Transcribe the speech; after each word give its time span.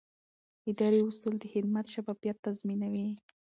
اداري 0.71 0.99
اصول 1.09 1.33
د 1.39 1.43
خدمت 1.53 1.85
شفافیت 1.93 2.37
تضمینوي. 2.45 3.09